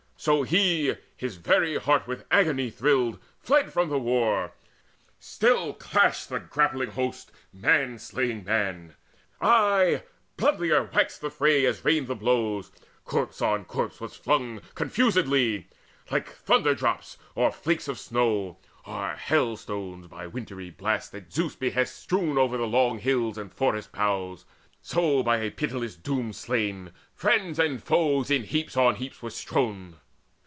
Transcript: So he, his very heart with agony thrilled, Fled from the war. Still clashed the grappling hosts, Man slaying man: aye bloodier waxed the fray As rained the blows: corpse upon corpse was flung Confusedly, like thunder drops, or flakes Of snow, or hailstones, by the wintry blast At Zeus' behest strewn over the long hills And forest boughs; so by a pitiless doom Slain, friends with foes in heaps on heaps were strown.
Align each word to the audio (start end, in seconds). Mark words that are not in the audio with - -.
So 0.21 0.43
he, 0.43 0.95
his 1.17 1.37
very 1.37 1.77
heart 1.79 2.05
with 2.05 2.25
agony 2.29 2.69
thrilled, 2.69 3.17
Fled 3.39 3.73
from 3.73 3.89
the 3.89 3.97
war. 3.97 4.51
Still 5.19 5.73
clashed 5.73 6.29
the 6.29 6.39
grappling 6.39 6.91
hosts, 6.91 7.31
Man 7.51 7.97
slaying 7.97 8.43
man: 8.43 8.93
aye 9.41 10.03
bloodier 10.37 10.83
waxed 10.93 11.21
the 11.21 11.31
fray 11.31 11.65
As 11.65 11.83
rained 11.83 12.05
the 12.05 12.13
blows: 12.13 12.71
corpse 13.03 13.41
upon 13.41 13.65
corpse 13.65 13.99
was 13.99 14.15
flung 14.15 14.61
Confusedly, 14.75 15.65
like 16.11 16.29
thunder 16.29 16.75
drops, 16.75 17.17
or 17.33 17.51
flakes 17.51 17.87
Of 17.87 17.97
snow, 17.97 18.59
or 18.85 19.13
hailstones, 19.15 20.05
by 20.05 20.25
the 20.25 20.29
wintry 20.29 20.69
blast 20.69 21.15
At 21.15 21.33
Zeus' 21.33 21.55
behest 21.55 21.97
strewn 21.97 22.37
over 22.37 22.57
the 22.57 22.67
long 22.67 22.99
hills 22.99 23.39
And 23.39 23.51
forest 23.51 23.91
boughs; 23.91 24.45
so 24.83 25.23
by 25.23 25.37
a 25.37 25.49
pitiless 25.49 25.95
doom 25.95 26.31
Slain, 26.31 26.91
friends 27.15 27.57
with 27.57 27.81
foes 27.81 28.29
in 28.29 28.43
heaps 28.43 28.77
on 28.77 28.97
heaps 28.97 29.23
were 29.23 29.31
strown. 29.31 29.95